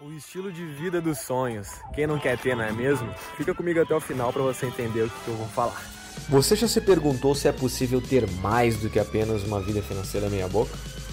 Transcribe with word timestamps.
O 0.00 0.12
estilo 0.12 0.52
de 0.52 0.64
vida 0.64 1.00
dos 1.00 1.18
sonhos. 1.18 1.66
Quem 1.92 2.06
não 2.06 2.20
quer 2.20 2.38
ter, 2.38 2.54
não 2.54 2.62
é 2.62 2.70
mesmo? 2.70 3.12
Fica 3.36 3.52
comigo 3.52 3.80
até 3.80 3.92
o 3.92 4.00
final 4.00 4.32
para 4.32 4.42
você 4.42 4.66
entender 4.66 5.02
o 5.02 5.10
que 5.10 5.26
eu 5.26 5.34
vou 5.34 5.48
falar. 5.48 5.84
Você 6.28 6.54
já 6.54 6.68
se 6.68 6.80
perguntou 6.80 7.34
se 7.34 7.48
é 7.48 7.52
possível 7.52 8.00
ter 8.00 8.30
mais 8.34 8.76
do 8.76 8.88
que 8.88 9.00
apenas 9.00 9.42
uma 9.42 9.60
vida 9.60 9.82
financeira 9.82 10.30
meia 10.30 10.46
boca? 10.46 10.70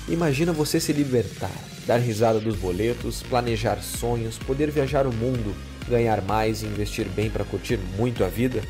Imagina 0.08 0.54
você 0.54 0.80
se 0.80 0.94
libertar, 0.94 1.50
dar 1.88 1.98
risada 1.98 2.40
dos 2.40 2.58
boletos, 2.58 3.24
planejar 3.24 3.78
sonhos, 3.78 4.38
poder 4.38 4.70
viajar 4.70 5.08
o 5.08 5.14
mundo, 5.14 5.56
ganhar 5.90 6.22
mais 6.22 6.62
e 6.62 6.68
investir 6.68 7.10
bem 7.10 7.28
para 7.28 7.44
curtir 7.44 7.80
muito 7.98 8.24
a 8.24 8.28
vida, 8.28 8.62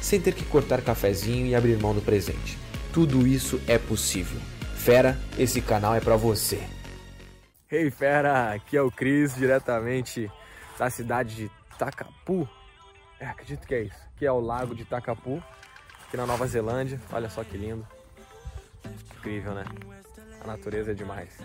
sem 0.00 0.18
ter 0.18 0.32
que 0.32 0.46
cortar 0.46 0.80
cafezinho 0.80 1.46
e 1.46 1.54
abrir 1.54 1.76
mão 1.76 1.94
do 1.94 2.00
presente. 2.00 2.56
Tudo 2.90 3.26
isso 3.26 3.60
é 3.66 3.76
possível. 3.76 4.40
Fera, 4.74 5.18
esse 5.38 5.60
canal 5.60 5.94
é 5.94 6.00
para 6.00 6.16
você. 6.16 6.58
Hey 7.70 7.90
fera, 7.90 8.54
aqui 8.54 8.78
é 8.78 8.80
o 8.80 8.90
Cris, 8.90 9.34
diretamente 9.34 10.32
da 10.78 10.88
cidade 10.88 11.34
de 11.34 11.50
Takapu. 11.78 12.48
É, 13.20 13.26
acredito 13.26 13.66
que 13.66 13.74
é 13.74 13.82
isso. 13.82 14.08
Aqui 14.16 14.24
é 14.24 14.32
o 14.32 14.40
lago 14.40 14.74
de 14.74 14.86
Takapu, 14.86 15.42
aqui 16.06 16.16
na 16.16 16.24
Nova 16.24 16.46
Zelândia. 16.46 16.98
Olha 17.12 17.28
só 17.28 17.44
que 17.44 17.58
lindo. 17.58 17.86
Incrível, 19.18 19.52
né? 19.52 19.66
A 20.42 20.46
natureza 20.46 20.92
é 20.92 20.94
demais. 20.94 21.38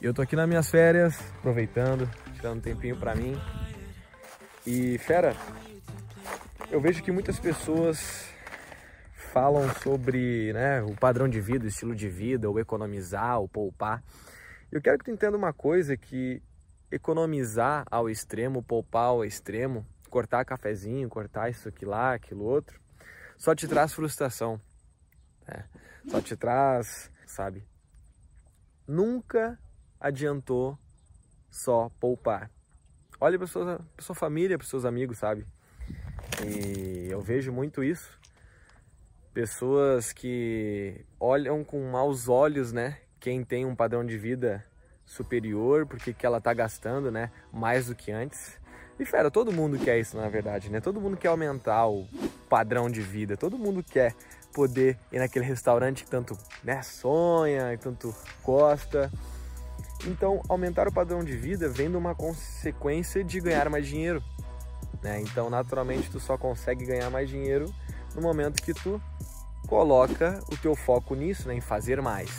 E 0.00 0.04
eu 0.04 0.14
tô 0.14 0.22
aqui 0.22 0.36
nas 0.36 0.48
minhas 0.48 0.70
férias, 0.70 1.18
aproveitando, 1.40 2.08
tirando 2.36 2.58
um 2.58 2.60
tempinho 2.60 2.96
pra 2.96 3.16
mim. 3.16 3.36
E 4.64 4.98
fera, 4.98 5.34
eu 6.70 6.80
vejo 6.80 7.02
que 7.02 7.10
muitas 7.10 7.40
pessoas 7.40 8.28
falam 9.32 9.68
sobre 9.82 10.52
né, 10.52 10.80
o 10.80 10.94
padrão 10.94 11.28
de 11.28 11.40
vida, 11.40 11.64
o 11.64 11.68
estilo 11.68 11.92
de 11.92 12.08
vida, 12.08 12.48
o 12.48 12.60
economizar, 12.60 13.40
o 13.40 13.48
poupar. 13.48 14.00
Eu 14.74 14.82
quero 14.82 14.98
que 14.98 15.04
tu 15.04 15.12
entenda 15.12 15.36
uma 15.36 15.52
coisa, 15.52 15.96
que 15.96 16.42
economizar 16.90 17.84
ao 17.88 18.10
extremo, 18.10 18.60
poupar 18.60 19.04
ao 19.04 19.24
extremo, 19.24 19.86
cortar 20.10 20.44
cafezinho, 20.44 21.08
cortar 21.08 21.48
isso 21.48 21.68
aqui 21.68 21.86
lá, 21.86 22.14
aquilo 22.14 22.42
outro, 22.42 22.80
só 23.38 23.54
te 23.54 23.68
traz 23.68 23.92
frustração. 23.92 24.60
Né? 25.46 25.64
Só 26.08 26.20
te 26.20 26.36
traz, 26.36 27.08
sabe? 27.24 27.64
Nunca 28.84 29.56
adiantou 30.00 30.76
só 31.48 31.88
poupar. 32.00 32.50
Olha 33.20 33.38
para 33.38 33.46
sua, 33.46 33.78
pra 33.94 34.04
sua 34.04 34.16
família, 34.16 34.58
para 34.58 34.66
seus 34.66 34.84
amigos, 34.84 35.18
sabe? 35.18 35.46
E 36.44 37.06
eu 37.12 37.20
vejo 37.20 37.52
muito 37.52 37.84
isso. 37.84 38.18
Pessoas 39.32 40.12
que 40.12 41.06
olham 41.20 41.62
com 41.62 41.92
maus 41.92 42.28
olhos, 42.28 42.72
né? 42.72 43.03
Quem 43.24 43.42
tem 43.42 43.64
um 43.64 43.74
padrão 43.74 44.04
de 44.04 44.18
vida 44.18 44.62
superior, 45.06 45.86
porque 45.86 46.12
que 46.12 46.26
ela 46.26 46.42
tá 46.42 46.52
gastando, 46.52 47.10
né, 47.10 47.30
mais 47.50 47.86
do 47.86 47.94
que 47.94 48.12
antes. 48.12 48.60
E 49.00 49.04
fera, 49.06 49.30
todo 49.30 49.50
mundo 49.50 49.78
quer 49.78 49.98
isso, 49.98 50.14
na 50.18 50.28
verdade, 50.28 50.70
né? 50.70 50.78
Todo 50.78 51.00
mundo 51.00 51.16
quer 51.16 51.28
aumentar 51.28 51.86
o 51.88 52.06
padrão 52.50 52.90
de 52.90 53.00
vida, 53.00 53.34
todo 53.34 53.56
mundo 53.56 53.82
quer 53.82 54.14
poder 54.52 54.98
ir 55.10 55.18
naquele 55.18 55.46
restaurante 55.46 56.04
que 56.04 56.10
tanto 56.10 56.36
né, 56.62 56.82
sonha 56.82 57.72
e 57.72 57.78
tanto 57.78 58.14
gosta. 58.42 59.10
Então, 60.06 60.42
aumentar 60.46 60.86
o 60.86 60.92
padrão 60.92 61.24
de 61.24 61.34
vida 61.34 61.66
vem 61.66 61.90
de 61.90 61.96
uma 61.96 62.14
consequência 62.14 63.24
de 63.24 63.40
ganhar 63.40 63.70
mais 63.70 63.86
dinheiro. 63.86 64.22
Né? 65.02 65.22
Então, 65.22 65.48
naturalmente, 65.48 66.10
tu 66.10 66.20
só 66.20 66.36
consegue 66.36 66.84
ganhar 66.84 67.08
mais 67.08 67.30
dinheiro 67.30 67.72
no 68.14 68.20
momento 68.20 68.62
que 68.62 68.74
tu 68.74 69.00
coloca 69.66 70.38
o 70.52 70.58
teu 70.58 70.76
foco 70.76 71.14
nisso, 71.14 71.48
né, 71.48 71.54
em 71.54 71.60
fazer 71.62 72.02
mais. 72.02 72.30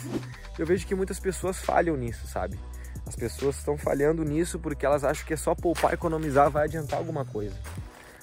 Eu 0.58 0.66
vejo 0.66 0.86
que 0.86 0.94
muitas 0.94 1.20
pessoas 1.20 1.58
falham 1.58 1.96
nisso, 1.96 2.26
sabe? 2.26 2.58
As 3.06 3.14
pessoas 3.14 3.56
estão 3.56 3.76
falhando 3.76 4.24
nisso 4.24 4.58
porque 4.58 4.84
elas 4.84 5.04
acham 5.04 5.24
que 5.24 5.34
é 5.34 5.36
só 5.36 5.54
poupar, 5.54 5.92
economizar, 5.92 6.50
vai 6.50 6.64
adiantar 6.64 6.98
alguma 6.98 7.24
coisa. 7.24 7.54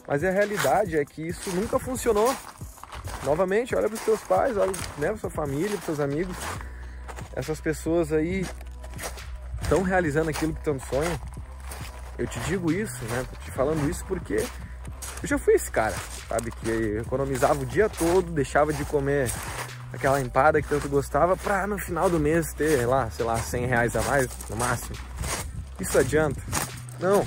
Mas 0.08 0.23
a 0.23 0.30
realidade 0.30 0.98
é 0.98 1.06
que 1.06 1.22
isso 1.22 1.50
nunca 1.52 1.80
funcionou. 1.80 2.36
Novamente, 3.23 3.76
olha 3.76 3.88
para 3.88 3.95
os 3.95 4.02
teus 4.02 4.20
pais, 4.22 4.58
olha 4.58 4.72
né, 4.98 5.08
para 5.08 5.17
sua 5.17 5.30
família, 5.30 5.77
para 5.77 5.86
seus 5.86 5.99
amigos. 5.99 6.36
Essas 7.36 7.61
pessoas 7.61 8.11
aí 8.11 8.45
estão 9.61 9.82
realizando 9.82 10.30
aquilo 10.30 10.54
que 10.54 10.64
tanto 10.64 10.86
sonham. 10.88 11.20
Eu 12.17 12.27
te 12.27 12.39
digo 12.42 12.72
isso, 12.72 13.04
né? 13.05 13.26
Tô 13.30 13.39
te 13.42 13.52
falando 13.52 13.89
isso 13.89 14.04
porque 14.05 14.36
eu 14.36 15.27
já 15.27 15.38
fui 15.38 15.54
esse 15.54 15.72
cara, 15.72 15.95
sabe? 16.27 16.52
Que 16.52 16.98
economizava 16.98 17.61
o 17.61 17.66
dia 17.66 17.88
todo, 17.89 18.32
deixava 18.32 18.73
de 18.73 18.83
comer 18.86 19.32
aquela 19.93 20.20
empada 20.20 20.61
que 20.61 20.67
tanto 20.67 20.89
gostava 20.89 21.37
pra 21.37 21.67
no 21.67 21.77
final 21.77 22.09
do 22.09 22.20
mês 22.20 22.52
ter 22.54 22.86
lá, 22.87 23.09
sei 23.11 23.23
lá, 23.23 23.37
100 23.37 23.65
reais 23.67 23.95
a 23.95 24.02
mais 24.02 24.27
no 24.49 24.58
máximo. 24.58 24.98
Isso 25.80 25.98
adianta? 25.98 26.42
Não. 26.99 27.26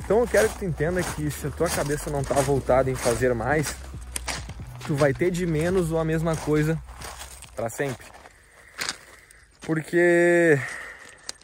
Então 0.00 0.20
eu 0.20 0.26
quero 0.26 0.48
que 0.48 0.58
tu 0.58 0.64
entenda 0.64 1.02
que 1.02 1.30
se 1.30 1.46
a 1.46 1.50
tua 1.50 1.68
cabeça 1.68 2.10
não 2.10 2.24
tá 2.24 2.34
voltada 2.36 2.90
em 2.90 2.94
fazer 2.94 3.34
mais, 3.34 3.76
tu 4.86 4.94
vai 4.94 5.12
ter 5.12 5.30
de 5.30 5.46
menos 5.46 5.92
ou 5.92 5.98
a 5.98 6.04
mesma 6.04 6.34
coisa 6.36 6.80
para 7.54 7.68
sempre. 7.68 8.06
Porque 9.60 10.58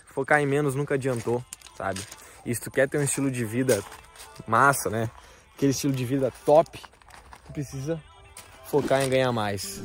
focar 0.07 0.41
em 0.41 0.47
menos 0.47 0.75
nunca 0.75 0.95
adiantou, 0.95 1.45
sabe? 1.77 2.01
E 2.45 2.55
se 2.55 2.61
tu 2.61 2.71
quer 2.71 2.89
ter 2.89 2.99
um 2.99 3.03
estilo 3.03 3.31
de 3.31 3.45
vida 3.45 3.83
massa, 4.47 4.91
né? 4.91 5.11
Aquele 5.55 5.73
estilo 5.73 5.93
de 5.93 6.05
vida 6.05 6.33
top, 6.45 6.79
tu 7.47 7.53
precisa 7.53 8.01
focar 8.71 9.03
em 9.03 9.11
ganhar 9.11 9.33
mais. 9.33 9.83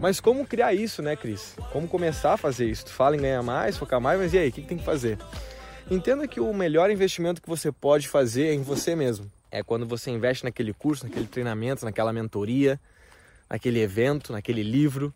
Mas 0.00 0.20
como 0.20 0.46
criar 0.46 0.72
isso, 0.72 1.02
né, 1.02 1.16
Cris? 1.16 1.54
Como 1.70 1.86
começar 1.86 2.32
a 2.32 2.36
fazer 2.38 2.70
isso? 2.70 2.86
Tu 2.86 2.92
fala 2.92 3.14
em 3.14 3.20
ganhar 3.20 3.42
mais, 3.42 3.76
focar 3.76 4.00
mais, 4.00 4.18
mas 4.18 4.32
e 4.32 4.38
aí, 4.38 4.48
o 4.48 4.52
que, 4.52 4.62
tem 4.62 4.78
que 4.78 4.84
fazer? 4.84 5.18
Entenda 5.90 6.26
que 6.26 6.40
o 6.40 6.54
melhor 6.54 6.90
investimento 6.90 7.42
que 7.42 7.48
você 7.48 7.70
pode 7.70 8.08
fazer 8.08 8.46
é 8.46 8.54
em 8.54 8.62
você 8.62 8.96
mesmo. 8.96 9.30
É 9.50 9.62
quando 9.62 9.84
você 9.84 10.10
investe 10.10 10.44
naquele 10.44 10.72
curso, 10.72 11.04
naquele 11.04 11.26
treinamento, 11.26 11.84
naquela 11.84 12.12
mentoria, 12.12 12.80
naquele 13.48 13.80
evento, 13.80 14.32
naquele 14.32 14.62
livro. 14.62 15.12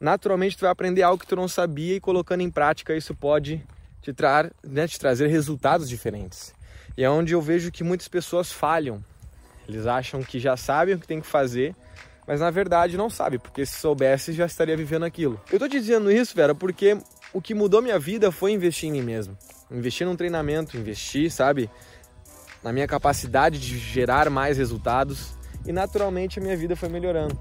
Naturalmente 0.00 0.56
tu 0.56 0.62
vai 0.62 0.70
aprender 0.70 1.02
algo 1.02 1.20
que 1.20 1.26
tu 1.26 1.36
não 1.36 1.48
sabia 1.48 1.96
e 1.96 2.00
colocando 2.00 2.40
em 2.40 2.50
prática 2.50 2.96
isso 2.96 3.14
pode 3.14 3.62
te, 4.00 4.12
tra 4.12 4.50
né, 4.62 4.86
te 4.86 4.98
trazer 4.98 5.28
resultados 5.28 5.88
diferentes. 5.88 6.54
E 6.96 7.04
é 7.04 7.10
onde 7.10 7.34
eu 7.34 7.40
vejo 7.40 7.70
que 7.70 7.84
muitas 7.84 8.08
pessoas 8.08 8.50
falham. 8.50 9.02
Eles 9.68 9.86
acham 9.86 10.22
que 10.22 10.38
já 10.38 10.56
sabem 10.56 10.94
o 10.94 10.98
que 10.98 11.06
tem 11.06 11.20
que 11.20 11.26
fazer, 11.26 11.76
mas 12.26 12.40
na 12.40 12.50
verdade 12.50 12.96
não 12.96 13.08
sabem, 13.08 13.38
porque 13.38 13.64
se 13.64 13.78
soubesse 13.78 14.32
já 14.32 14.46
estaria 14.46 14.76
vivendo 14.76 15.04
aquilo. 15.04 15.40
Eu 15.52 15.58
tô 15.58 15.68
te 15.68 15.78
dizendo 15.78 16.10
isso, 16.10 16.34
Vera, 16.34 16.54
porque 16.54 16.98
o 17.32 17.40
que 17.40 17.54
mudou 17.54 17.80
minha 17.80 17.98
vida 17.98 18.32
foi 18.32 18.52
investir 18.52 18.88
em 18.88 18.92
mim 18.92 19.02
mesmo 19.02 19.36
investir 19.70 20.06
num 20.06 20.16
treinamento, 20.16 20.76
investir, 20.76 21.30
sabe, 21.30 21.70
na 22.62 22.72
minha 22.72 22.86
capacidade 22.86 23.58
de 23.58 23.78
gerar 23.78 24.28
mais 24.28 24.58
resultados 24.58 25.32
e 25.66 25.72
naturalmente 25.72 26.38
a 26.38 26.42
minha 26.42 26.56
vida 26.56 26.76
foi 26.76 26.88
melhorando. 26.88 27.38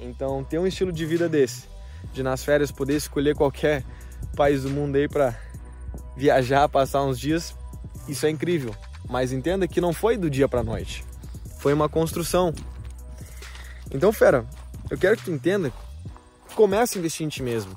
Então, 0.00 0.44
ter 0.44 0.58
um 0.58 0.66
estilo 0.66 0.92
de 0.92 1.04
vida 1.04 1.28
desse, 1.28 1.64
de 2.12 2.22
nas 2.22 2.44
férias 2.44 2.70
poder 2.70 2.96
escolher 2.96 3.34
qualquer 3.34 3.84
país 4.36 4.62
do 4.62 4.70
mundo 4.70 4.96
aí 4.96 5.08
para 5.08 5.36
viajar, 6.16 6.68
passar 6.68 7.02
uns 7.04 7.18
dias, 7.18 7.54
isso 8.08 8.26
é 8.26 8.30
incrível. 8.30 8.74
Mas 9.08 9.32
entenda 9.32 9.66
que 9.66 9.80
não 9.80 9.92
foi 9.92 10.16
do 10.16 10.28
dia 10.28 10.48
para 10.48 10.62
noite. 10.62 11.04
Foi 11.58 11.72
uma 11.72 11.88
construção. 11.88 12.54
Então, 13.90 14.12
fera, 14.12 14.46
eu 14.90 14.98
quero 14.98 15.16
que 15.16 15.24
tu 15.24 15.30
entenda, 15.30 15.72
comece 16.54 16.96
a 16.96 17.00
investir 17.00 17.26
em 17.26 17.28
ti 17.28 17.42
mesmo. 17.42 17.76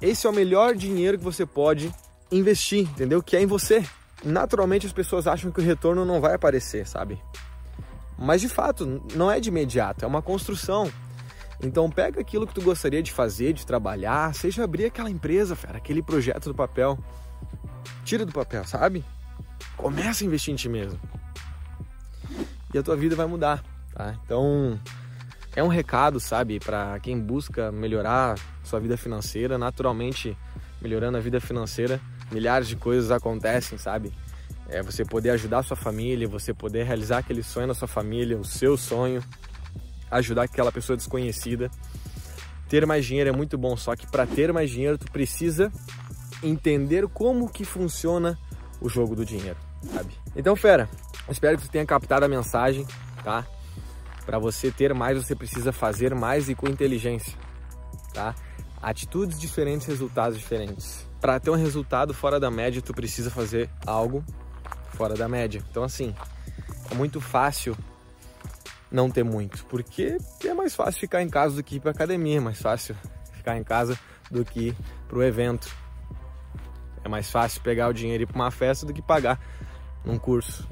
Esse 0.00 0.26
é 0.26 0.30
o 0.30 0.32
melhor 0.32 0.74
dinheiro 0.74 1.16
que 1.16 1.24
você 1.24 1.46
pode 1.46 1.92
investir, 2.30 2.80
entendeu? 2.80 3.22
Que 3.22 3.36
é 3.36 3.42
em 3.42 3.46
você. 3.46 3.84
Naturalmente 4.24 4.86
as 4.86 4.92
pessoas 4.92 5.26
acham 5.26 5.50
que 5.50 5.60
o 5.60 5.64
retorno 5.64 6.04
não 6.04 6.20
vai 6.20 6.34
aparecer, 6.34 6.86
sabe? 6.86 7.18
Mas 8.18 8.40
de 8.40 8.48
fato, 8.48 9.02
não 9.14 9.30
é 9.30 9.40
de 9.40 9.48
imediato, 9.48 10.04
é 10.04 10.08
uma 10.08 10.22
construção. 10.22 10.90
Então 11.62 11.90
pega 11.90 12.20
aquilo 12.20 12.46
que 12.46 12.54
tu 12.54 12.62
gostaria 12.62 13.02
de 13.02 13.12
fazer, 13.12 13.52
de 13.52 13.66
trabalhar, 13.66 14.34
seja 14.34 14.64
abrir 14.64 14.86
aquela 14.86 15.10
empresa, 15.10 15.56
fera, 15.56 15.78
aquele 15.78 16.02
projeto 16.02 16.48
do 16.48 16.54
papel. 16.54 16.98
Tira 18.04 18.24
do 18.24 18.32
papel, 18.32 18.64
sabe? 18.64 19.04
Começa 19.76 20.24
a 20.24 20.26
investir 20.26 20.52
em 20.52 20.56
ti 20.56 20.68
mesmo. 20.68 20.98
E 22.72 22.78
a 22.78 22.82
tua 22.82 22.96
vida 22.96 23.16
vai 23.16 23.26
mudar, 23.26 23.62
tá? 23.94 24.16
Então, 24.24 24.78
é 25.56 25.62
um 25.62 25.68
recado, 25.68 26.18
sabe, 26.18 26.58
para 26.58 26.98
quem 27.00 27.18
busca 27.18 27.70
melhorar 27.70 28.36
sua 28.62 28.80
vida 28.80 28.96
financeira, 28.96 29.56
naturalmente 29.56 30.36
melhorando 30.82 31.16
a 31.16 31.20
vida 31.20 31.40
financeira, 31.40 32.00
milhares 32.30 32.68
de 32.68 32.76
coisas 32.76 33.10
acontecem, 33.10 33.78
sabe? 33.78 34.12
É 34.68 34.82
você 34.82 35.04
poder 35.04 35.30
ajudar 35.30 35.58
a 35.58 35.62
sua 35.62 35.76
família, 35.76 36.26
você 36.26 36.54
poder 36.54 36.84
realizar 36.84 37.18
aquele 37.18 37.42
sonho 37.42 37.66
na 37.66 37.74
sua 37.74 37.88
família, 37.88 38.38
o 38.38 38.44
seu 38.44 38.76
sonho, 38.76 39.22
ajudar 40.10 40.44
aquela 40.44 40.72
pessoa 40.72 40.96
desconhecida. 40.96 41.70
Ter 42.68 42.86
mais 42.86 43.04
dinheiro 43.04 43.28
é 43.28 43.32
muito 43.32 43.58
bom, 43.58 43.76
só 43.76 43.94
que 43.94 44.06
para 44.06 44.26
ter 44.26 44.52
mais 44.52 44.70
dinheiro 44.70 44.96
tu 44.96 45.10
precisa 45.12 45.70
entender 46.42 47.06
como 47.08 47.48
que 47.48 47.64
funciona 47.64 48.38
o 48.80 48.88
jogo 48.88 49.14
do 49.14 49.24
dinheiro, 49.24 49.58
sabe? 49.92 50.14
Então, 50.34 50.56
fera, 50.56 50.88
espero 51.28 51.56
que 51.56 51.64
você 51.64 51.70
tenha 51.70 51.86
captado 51.86 52.24
a 52.24 52.28
mensagem, 52.28 52.86
tá? 53.22 53.46
Para 54.24 54.38
você 54.38 54.70
ter 54.70 54.94
mais, 54.94 55.22
você 55.22 55.34
precisa 55.34 55.72
fazer 55.72 56.14
mais 56.14 56.48
e 56.48 56.54
com 56.54 56.68
inteligência, 56.68 57.34
tá? 58.12 58.34
Atitudes 58.80 59.38
diferentes, 59.38 59.86
resultados 59.86 60.38
diferentes. 60.38 61.06
Para 61.20 61.38
ter 61.38 61.50
um 61.50 61.56
resultado 61.56 62.12
fora 62.12 62.40
da 62.40 62.50
média, 62.50 62.82
tu 62.82 62.92
precisa 62.92 63.30
fazer 63.30 63.70
algo 63.86 64.24
fora 64.94 65.14
da 65.14 65.28
média. 65.28 65.62
Então, 65.70 65.82
assim, 65.82 66.14
é 66.90 66.94
muito 66.94 67.20
fácil 67.20 67.76
não 68.90 69.10
ter 69.10 69.24
muito, 69.24 69.64
porque 69.66 70.16
é 70.44 70.54
mais 70.54 70.74
fácil 70.74 71.00
ficar 71.00 71.20
em 71.20 71.28
casa 71.28 71.56
do 71.56 71.64
que 71.64 71.76
ir 71.76 71.80
para 71.80 71.90
academia, 71.90 72.38
é 72.38 72.40
mais 72.40 72.60
fácil 72.62 72.96
ficar 73.32 73.56
em 73.58 73.64
casa 73.64 73.98
do 74.30 74.44
que 74.44 74.68
ir 74.68 74.76
para 75.08 75.18
o 75.18 75.22
evento. 75.22 75.74
É 77.02 77.08
mais 77.08 77.30
fácil 77.30 77.60
pegar 77.60 77.88
o 77.88 77.92
dinheiro 77.92 78.22
e 78.22 78.24
ir 78.24 78.26
para 78.26 78.36
uma 78.36 78.50
festa 78.50 78.86
do 78.86 78.94
que 78.94 79.02
pagar 79.02 79.38
num 80.04 80.18
curso. 80.18 80.66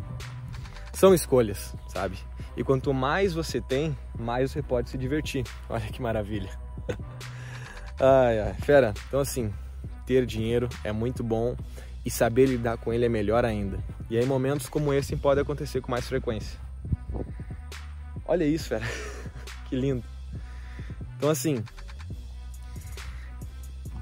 São 0.93 1.13
escolhas, 1.13 1.75
sabe? 1.89 2.17
E 2.57 2.63
quanto 2.63 2.95
mais 2.95 3.35
você 3.35 3.61
tem, 3.61 3.97
mais 4.19 4.53
você 4.53 4.63
pode 4.63 4.89
se 4.89 4.97
divertir. 4.97 5.45
Olha 5.69 5.87
que 5.87 6.01
maravilha. 6.01 6.51
ai, 7.99 8.41
ai, 8.41 8.55
fera. 8.63 8.95
Então 9.09 9.21
assim, 9.21 9.53
ter 10.07 10.25
dinheiro 10.27 10.69
é 10.85 10.93
muito 10.93 11.25
bom 11.25 11.57
e 12.05 12.11
saber 12.11 12.47
lidar 12.47 12.77
com 12.79 12.93
ele 12.93 13.05
é 13.05 13.09
melhor 13.09 13.45
ainda. 13.45 13.79
E 14.11 14.19
aí 14.19 14.27
momentos 14.27 14.69
como 14.69 14.93
esse 14.93 15.17
podem 15.17 15.43
acontecer 15.43 15.81
com 15.81 15.91
mais 15.91 16.07
frequência. 16.07 16.59
Olha 18.27 18.45
isso, 18.45 18.69
fera. 18.69 18.85
que 19.69 19.77
lindo. 19.77 20.05
Então 21.17 21.31
assim, 21.31 21.63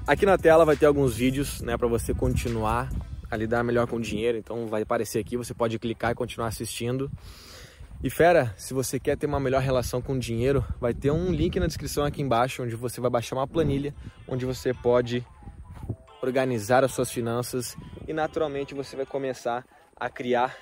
aqui 0.05 0.25
na 0.25 0.37
tela 0.37 0.65
vai 0.65 0.75
ter 0.75 0.85
alguns 0.85 1.15
vídeos, 1.15 1.61
né, 1.61 1.77
para 1.77 1.87
você 1.87 2.13
continuar 2.13 2.89
a 3.29 3.37
lidar 3.37 3.63
melhor 3.63 3.87
com 3.87 3.95
o 3.95 4.01
dinheiro. 4.01 4.37
Então 4.37 4.67
vai 4.67 4.81
aparecer 4.81 5.19
aqui, 5.19 5.37
você 5.37 5.53
pode 5.53 5.79
clicar 5.79 6.11
e 6.11 6.15
continuar 6.15 6.47
assistindo. 6.47 7.09
E 8.03 8.09
fera, 8.09 8.53
se 8.57 8.73
você 8.73 8.99
quer 8.99 9.15
ter 9.15 9.27
uma 9.27 9.39
melhor 9.39 9.61
relação 9.61 10.01
com 10.01 10.13
o 10.13 10.19
dinheiro, 10.19 10.65
vai 10.79 10.91
ter 10.91 11.11
um 11.11 11.31
link 11.31 11.59
na 11.59 11.67
descrição 11.67 12.03
aqui 12.03 12.21
embaixo 12.21 12.63
onde 12.63 12.75
você 12.75 12.99
vai 12.99 13.11
baixar 13.11 13.35
uma 13.35 13.47
planilha 13.47 13.93
onde 14.27 14.43
você 14.43 14.73
pode 14.73 15.25
organizar 16.21 16.83
as 16.83 16.91
suas 16.91 17.11
finanças 17.11 17.75
e 18.07 18.13
naturalmente 18.13 18.73
você 18.73 18.95
vai 18.95 19.05
começar 19.05 19.65
a 19.95 20.09
criar 20.09 20.55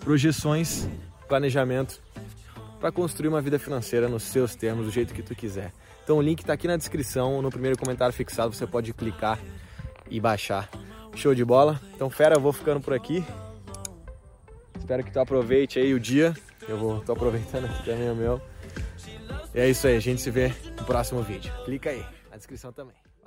projeções, 0.00 0.86
planejamento 1.28 2.00
para 2.80 2.90
construir 2.90 3.28
uma 3.28 3.40
vida 3.40 3.58
financeira 3.58 4.08
nos 4.08 4.24
seus 4.24 4.54
termos, 4.54 4.86
do 4.86 4.90
jeito 4.90 5.14
que 5.14 5.22
tu 5.22 5.34
quiser. 5.34 5.72
Então 6.02 6.18
o 6.18 6.22
link 6.22 6.40
está 6.40 6.52
aqui 6.52 6.66
na 6.66 6.76
descrição, 6.76 7.40
no 7.40 7.50
primeiro 7.50 7.78
comentário 7.78 8.12
fixado, 8.12 8.52
você 8.52 8.66
pode 8.66 8.92
clicar 8.92 9.38
e 10.10 10.20
baixar. 10.20 10.68
Show 11.14 11.34
de 11.34 11.44
bola? 11.44 11.80
Então 11.94 12.10
fera, 12.10 12.34
eu 12.34 12.40
vou 12.40 12.52
ficando 12.52 12.80
por 12.80 12.92
aqui. 12.92 13.24
Espero 14.78 15.04
que 15.04 15.12
tu 15.12 15.20
aproveite 15.20 15.78
aí 15.78 15.94
o 15.94 16.00
dia. 16.00 16.34
Eu 16.68 16.76
vou, 16.76 17.00
tô 17.00 17.12
aproveitando 17.12 17.66
aqui 17.66 17.84
também 17.84 18.10
o 18.10 18.16
meu. 18.16 18.40
E 19.54 19.60
é 19.60 19.68
isso 19.68 19.86
aí, 19.86 19.96
a 19.96 20.00
gente 20.00 20.20
se 20.20 20.30
vê 20.30 20.52
no 20.76 20.84
próximo 20.84 21.22
vídeo. 21.22 21.52
Clica 21.64 21.90
aí, 21.90 22.04
na 22.30 22.36
descrição 22.36 22.72
também. 22.72 23.01